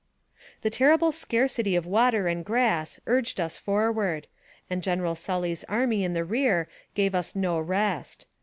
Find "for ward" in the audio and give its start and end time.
3.59-4.25